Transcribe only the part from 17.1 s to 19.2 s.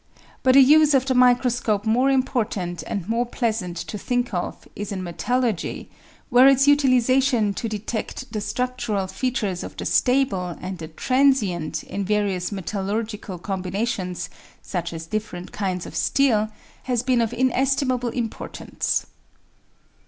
of in estimable importance.